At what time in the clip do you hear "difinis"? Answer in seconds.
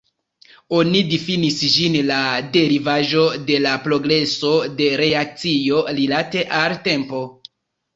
1.11-1.59